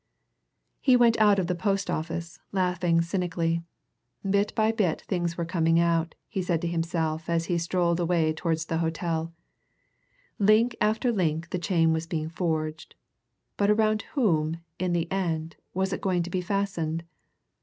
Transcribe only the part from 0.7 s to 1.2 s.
He went